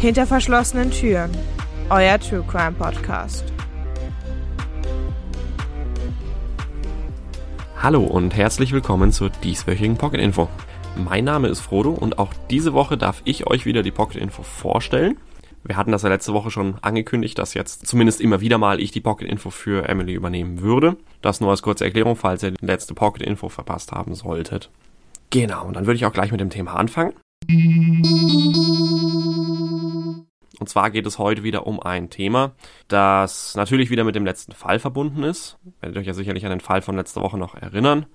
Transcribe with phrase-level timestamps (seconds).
[0.00, 1.30] Hinter verschlossenen Türen.
[1.88, 3.44] Euer True Crime Podcast.
[7.80, 10.48] Hallo und herzlich willkommen zur dieswöchigen Pocket Info.
[10.96, 14.42] Mein Name ist Frodo und auch diese Woche darf ich euch wieder die Pocket Info
[14.42, 15.16] vorstellen.
[15.64, 18.90] Wir hatten das ja letzte Woche schon angekündigt, dass jetzt zumindest immer wieder mal ich
[18.90, 20.96] die Pocket Info für Emily übernehmen würde.
[21.22, 24.70] Das nur als kurze Erklärung, falls ihr die letzte Pocket Info verpasst haben solltet.
[25.30, 27.14] Genau, und dann würde ich auch gleich mit dem Thema anfangen.
[30.58, 32.52] Und zwar geht es heute wieder um ein Thema,
[32.88, 35.58] das natürlich wieder mit dem letzten Fall verbunden ist.
[35.80, 38.06] Werdet euch ja sicherlich an den Fall von letzter Woche noch erinnern.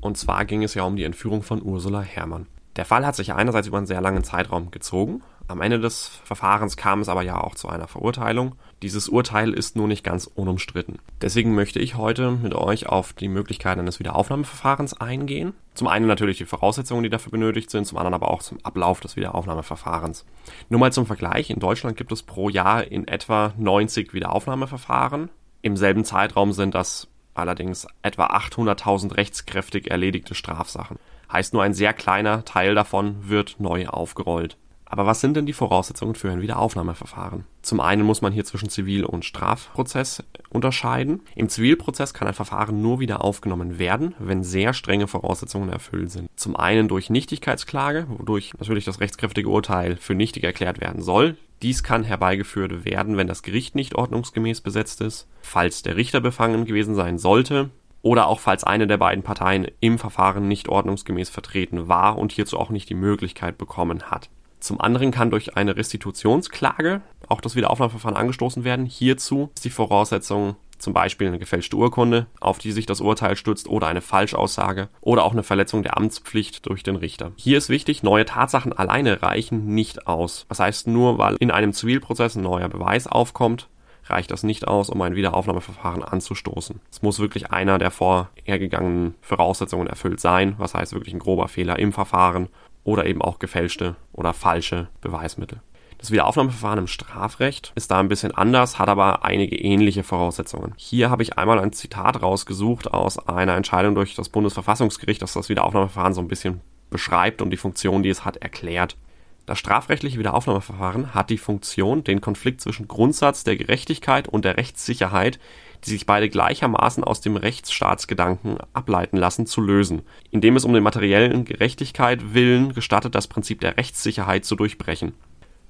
[0.00, 2.46] Und zwar ging es ja um die Entführung von Ursula Herrmann.
[2.76, 5.22] Der Fall hat sich einerseits über einen sehr langen Zeitraum gezogen.
[5.48, 8.54] Am Ende des Verfahrens kam es aber ja auch zu einer Verurteilung.
[8.82, 10.98] Dieses Urteil ist nur nicht ganz unumstritten.
[11.20, 15.52] Deswegen möchte ich heute mit euch auf die Möglichkeiten eines Wiederaufnahmeverfahrens eingehen.
[15.74, 19.00] Zum einen natürlich die Voraussetzungen, die dafür benötigt sind, zum anderen aber auch zum Ablauf
[19.00, 20.24] des Wiederaufnahmeverfahrens.
[20.68, 25.30] Nur mal zum Vergleich, in Deutschland gibt es pro Jahr in etwa 90 Wiederaufnahmeverfahren.
[25.60, 30.98] Im selben Zeitraum sind das allerdings etwa 800.000 rechtskräftig erledigte Strafsachen.
[31.32, 34.56] Heißt nur ein sehr kleiner Teil davon wird neu aufgerollt.
[34.90, 37.44] Aber was sind denn die Voraussetzungen für ein Wiederaufnahmeverfahren?
[37.60, 41.20] Zum einen muss man hier zwischen Zivil- und Strafprozess unterscheiden.
[41.34, 46.28] Im Zivilprozess kann ein Verfahren nur wieder aufgenommen werden, wenn sehr strenge Voraussetzungen erfüllt sind.
[46.36, 51.36] Zum einen durch Nichtigkeitsklage, wodurch natürlich das rechtskräftige Urteil für nichtig erklärt werden soll.
[51.60, 56.64] Dies kann herbeigeführt werden, wenn das Gericht nicht ordnungsgemäß besetzt ist, falls der Richter befangen
[56.64, 61.88] gewesen sein sollte oder auch falls eine der beiden Parteien im Verfahren nicht ordnungsgemäß vertreten
[61.88, 64.30] war und hierzu auch nicht die Möglichkeit bekommen hat.
[64.60, 68.86] Zum anderen kann durch eine Restitutionsklage auch das Wiederaufnahmeverfahren angestoßen werden.
[68.86, 73.68] Hierzu ist die Voraussetzung zum Beispiel eine gefälschte Urkunde, auf die sich das Urteil stützt,
[73.68, 77.32] oder eine Falschaussage oder auch eine Verletzung der Amtspflicht durch den Richter.
[77.36, 80.46] Hier ist wichtig, neue Tatsachen alleine reichen nicht aus.
[80.48, 83.68] Das heißt, nur weil in einem Zivilprozess ein neuer Beweis aufkommt,
[84.06, 86.80] reicht das nicht aus, um ein Wiederaufnahmeverfahren anzustoßen.
[86.90, 91.78] Es muss wirklich einer der vorhergegangenen Voraussetzungen erfüllt sein, was heißt wirklich ein grober Fehler
[91.78, 92.48] im Verfahren
[92.88, 95.60] oder eben auch gefälschte oder falsche Beweismittel.
[95.98, 100.72] Das Wiederaufnahmeverfahren im Strafrecht ist da ein bisschen anders, hat aber einige ähnliche Voraussetzungen.
[100.76, 105.48] Hier habe ich einmal ein Zitat rausgesucht aus einer Entscheidung durch das Bundesverfassungsgericht, das das
[105.48, 108.96] Wiederaufnahmeverfahren so ein bisschen beschreibt und die Funktion, die es hat, erklärt.
[109.44, 115.38] Das strafrechtliche Wiederaufnahmeverfahren hat die Funktion, den Konflikt zwischen Grundsatz der Gerechtigkeit und der Rechtssicherheit
[115.84, 120.82] die sich beide gleichermaßen aus dem Rechtsstaatsgedanken ableiten lassen, zu lösen, indem es um den
[120.82, 125.14] materiellen Gerechtigkeit willen gestattet, das Prinzip der Rechtssicherheit zu durchbrechen.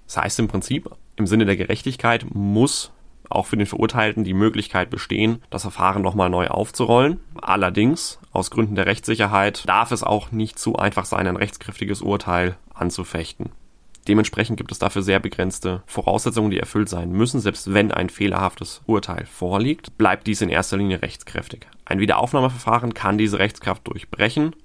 [0.07, 2.93] Das heißt im Prinzip, im Sinne der Gerechtigkeit muss
[3.31, 7.21] auch für den Verurteilten die Möglichkeit bestehen, das Verfahren nochmal neu aufzurollen.
[7.41, 12.57] Allerdings, aus Gründen der Rechtssicherheit, darf es auch nicht zu einfach sein, ein rechtskräftiges Urteil
[12.73, 13.51] anzufechten.
[14.09, 17.41] Dementsprechend gibt es dafür sehr begrenzte Voraussetzungen, die erfüllt sein müssen.
[17.41, 21.67] Selbst wenn ein fehlerhaftes Urteil vorliegt, bleibt dies in erster Linie rechtskräftig.
[21.85, 24.57] Ein Wiederaufnahmeverfahren kann diese Rechtskraft durchbrechen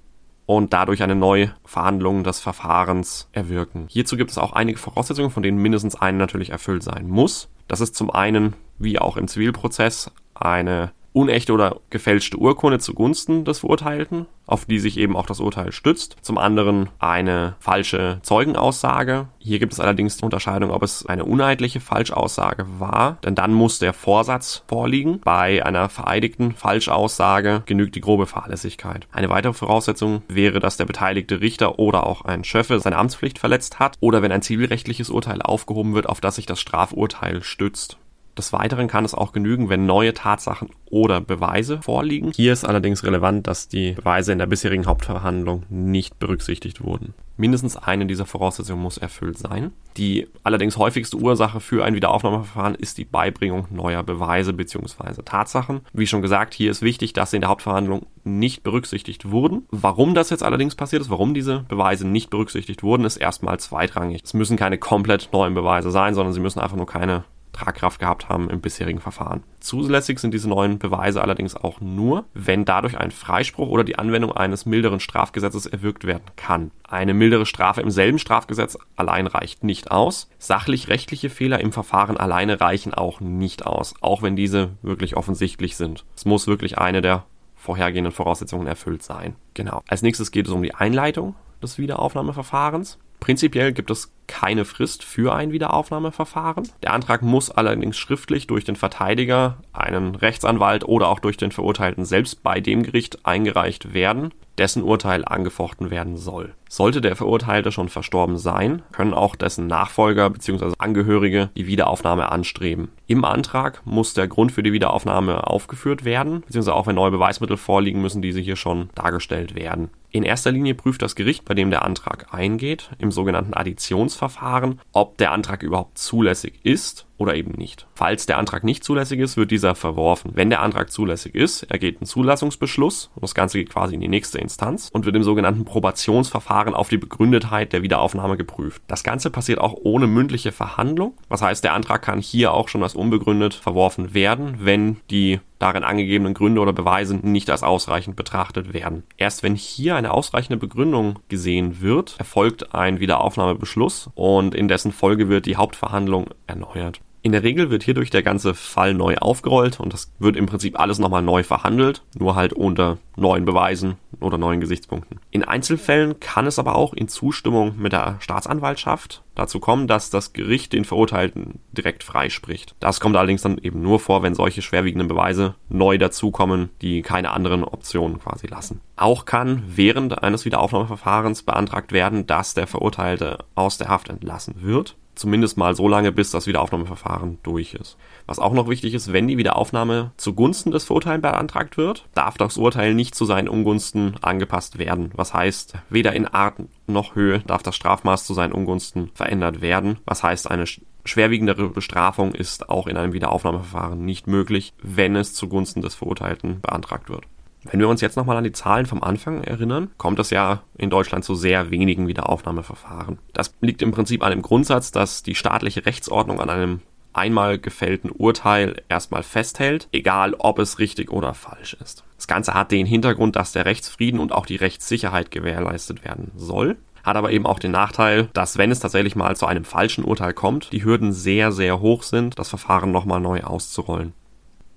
[0.45, 3.85] und dadurch eine Neuverhandlung des Verfahrens erwirken.
[3.89, 7.49] Hierzu gibt es auch einige Voraussetzungen, von denen mindestens eine natürlich erfüllt sein muss.
[7.67, 13.59] Das ist zum einen, wie auch im Zivilprozess, eine unechte oder gefälschte Urkunde zugunsten des
[13.59, 16.17] Verurteilten, auf die sich eben auch das Urteil stützt.
[16.21, 19.27] Zum anderen eine falsche Zeugenaussage.
[19.37, 23.79] Hier gibt es allerdings die Unterscheidung, ob es eine uneidliche Falschaussage war, denn dann muss
[23.79, 25.19] der Vorsatz vorliegen.
[25.23, 29.07] Bei einer vereidigten Falschaussage genügt die grobe Fahrlässigkeit.
[29.11, 33.79] Eine weitere Voraussetzung wäre, dass der beteiligte Richter oder auch ein Schöffe seine Amtspflicht verletzt
[33.79, 37.97] hat oder wenn ein zivilrechtliches Urteil aufgehoben wird, auf das sich das Strafurteil stützt.
[38.37, 42.31] Des Weiteren kann es auch genügen, wenn neue Tatsachen oder Beweise vorliegen.
[42.35, 47.13] Hier ist allerdings relevant, dass die Beweise in der bisherigen Hauptverhandlung nicht berücksichtigt wurden.
[47.35, 49.71] Mindestens eine dieser Voraussetzungen muss erfüllt sein.
[49.97, 55.23] Die allerdings häufigste Ursache für ein Wiederaufnahmeverfahren ist die Beibringung neuer Beweise bzw.
[55.25, 55.81] Tatsachen.
[55.93, 59.65] Wie schon gesagt, hier ist wichtig, dass sie in der Hauptverhandlung nicht berücksichtigt wurden.
[59.71, 64.21] Warum das jetzt allerdings passiert ist, warum diese Beweise nicht berücksichtigt wurden, ist erstmal zweitrangig.
[64.23, 68.29] Es müssen keine komplett neuen Beweise sein, sondern sie müssen einfach nur keine Tragkraft gehabt
[68.29, 69.43] haben im bisherigen Verfahren.
[69.59, 74.31] Zulässig sind diese neuen Beweise allerdings auch nur, wenn dadurch ein Freispruch oder die Anwendung
[74.33, 76.71] eines milderen Strafgesetzes erwirkt werden kann.
[76.87, 80.29] Eine mildere Strafe im selben Strafgesetz allein reicht nicht aus.
[80.37, 86.03] Sachlich-rechtliche Fehler im Verfahren alleine reichen auch nicht aus, auch wenn diese wirklich offensichtlich sind.
[86.15, 89.35] Es muss wirklich eine der vorhergehenden Voraussetzungen erfüllt sein.
[89.53, 89.81] Genau.
[89.87, 92.99] Als nächstes geht es um die Einleitung des Wiederaufnahmeverfahrens.
[93.23, 96.67] Prinzipiell gibt es keine Frist für ein Wiederaufnahmeverfahren.
[96.83, 102.03] Der Antrag muss allerdings schriftlich durch den Verteidiger, einen Rechtsanwalt oder auch durch den Verurteilten
[102.03, 104.33] selbst bei dem Gericht eingereicht werden.
[104.57, 106.53] dessen Urteil angefochten werden soll.
[106.73, 110.73] Sollte der Verurteilte schon verstorben sein, können auch dessen Nachfolger bzw.
[110.79, 112.89] Angehörige die Wiederaufnahme anstreben.
[113.05, 117.57] Im Antrag muss der Grund für die Wiederaufnahme aufgeführt werden, beziehungsweise auch wenn neue Beweismittel
[117.57, 119.91] vorliegen, müssen diese hier schon dargestellt werden.
[120.09, 125.17] In erster Linie prüft das Gericht, bei dem der Antrag eingeht, im sogenannten Additionsverfahren, ob
[125.17, 127.87] der Antrag überhaupt zulässig ist oder eben nicht.
[127.95, 130.31] Falls der Antrag nicht zulässig ist, wird dieser verworfen.
[130.35, 134.07] Wenn der Antrag zulässig ist, ergeht ein Zulassungsbeschluss und das Ganze geht quasi in die
[134.07, 138.81] nächste Instanz und wird im sogenannten Probationsverfahren auf die Begründetheit der Wiederaufnahme geprüft.
[138.87, 141.13] Das Ganze passiert auch ohne mündliche Verhandlung.
[141.27, 145.83] Was heißt, der Antrag kann hier auch schon als unbegründet verworfen werden, wenn die darin
[145.83, 149.03] angegebenen Gründe oder Beweise nicht als ausreichend betrachtet werden.
[149.17, 155.29] Erst wenn hier eine ausreichende Begründung gesehen wird, erfolgt ein Wiederaufnahmebeschluss und in dessen Folge
[155.29, 156.99] wird die Hauptverhandlung erneuert.
[157.25, 160.77] In der Regel wird hierdurch der ganze Fall neu aufgerollt und das wird im Prinzip
[160.77, 165.21] alles nochmal neu verhandelt, nur halt unter neuen Beweisen oder neuen Gesichtspunkten.
[165.31, 170.33] In Einzelfällen kann es aber auch in Zustimmung mit der Staatsanwaltschaft dazu kommen, dass das
[170.33, 172.75] Gericht den Verurteilten direkt freispricht.
[172.81, 177.31] Das kommt allerdings dann eben nur vor, wenn solche schwerwiegenden Beweise neu dazukommen, die keine
[177.31, 178.81] anderen Optionen quasi lassen.
[178.97, 184.97] Auch kann während eines Wiederaufnahmeverfahrens beantragt werden, dass der Verurteilte aus der Haft entlassen wird
[185.15, 187.97] zumindest mal so lange, bis das Wiederaufnahmeverfahren durch ist.
[188.25, 192.57] Was auch noch wichtig ist, wenn die Wiederaufnahme zugunsten des Verurteilten beantragt wird, darf das
[192.57, 195.11] Urteil nicht zu seinen Ungunsten angepasst werden.
[195.15, 196.55] Was heißt, weder in Art
[196.87, 199.99] noch Höhe darf das Strafmaß zu seinen Ungunsten verändert werden.
[200.05, 200.65] Was heißt, eine
[201.05, 207.09] schwerwiegendere Bestrafung ist auch in einem Wiederaufnahmeverfahren nicht möglich, wenn es zugunsten des Verurteilten beantragt
[207.09, 207.25] wird.
[207.63, 210.89] Wenn wir uns jetzt nochmal an die Zahlen vom Anfang erinnern, kommt es ja in
[210.89, 213.19] Deutschland zu sehr wenigen Wiederaufnahmeverfahren.
[213.33, 216.81] Das liegt im Prinzip an dem Grundsatz, dass die staatliche Rechtsordnung an einem
[217.13, 222.03] einmal gefällten Urteil erstmal festhält, egal ob es richtig oder falsch ist.
[222.17, 226.77] Das Ganze hat den Hintergrund, dass der Rechtsfrieden und auch die Rechtssicherheit gewährleistet werden soll
[227.03, 230.33] hat aber eben auch den Nachteil, dass wenn es tatsächlich mal zu einem falschen Urteil
[230.33, 234.13] kommt, die Hürden sehr, sehr hoch sind, das Verfahren nochmal neu auszurollen.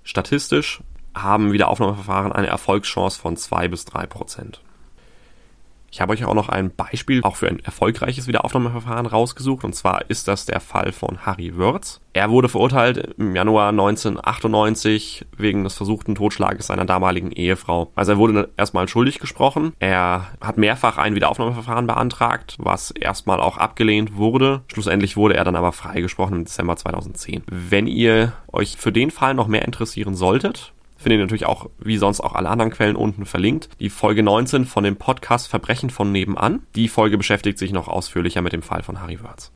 [0.03, 0.81] Statistisch
[1.23, 4.61] haben Wiederaufnahmeverfahren eine Erfolgschance von zwei bis drei Prozent.
[5.91, 9.63] Ich habe euch auch noch ein Beispiel auch für ein erfolgreiches Wiederaufnahmeverfahren rausgesucht.
[9.63, 12.01] Und zwar ist das der Fall von Harry Wörz.
[12.13, 17.91] Er wurde verurteilt im Januar 1998 wegen des versuchten Totschlages seiner damaligen Ehefrau.
[17.95, 19.73] Also er wurde erstmal schuldig gesprochen.
[19.79, 24.61] Er hat mehrfach ein Wiederaufnahmeverfahren beantragt, was erstmal auch abgelehnt wurde.
[24.71, 27.43] Schlussendlich wurde er dann aber freigesprochen im Dezember 2010.
[27.47, 31.97] Wenn ihr euch für den Fall noch mehr interessieren solltet, findet ihr natürlich auch, wie
[31.97, 33.69] sonst auch alle anderen Quellen unten verlinkt.
[33.79, 36.63] Die Folge 19 von dem Podcast Verbrechen von nebenan.
[36.75, 39.51] Die Folge beschäftigt sich noch ausführlicher mit dem Fall von Harry Wörz.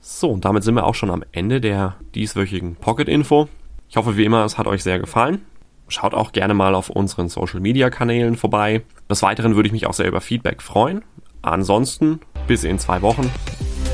[0.00, 3.48] So, und damit sind wir auch schon am Ende der dieswöchigen Pocket-Info.
[3.88, 5.42] Ich hoffe wie immer, es hat euch sehr gefallen.
[5.88, 8.82] Schaut auch gerne mal auf unseren Social-Media-Kanälen vorbei.
[9.08, 11.02] Des Weiteren würde ich mich auch sehr über Feedback freuen.
[11.40, 13.30] Ansonsten bis in zwei Wochen.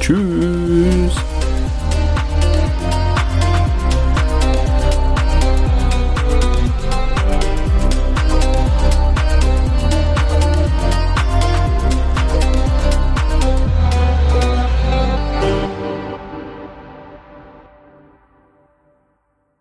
[0.01, 1.15] Tschüss.